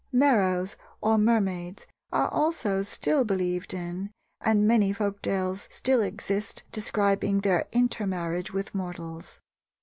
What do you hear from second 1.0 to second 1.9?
Mermaids,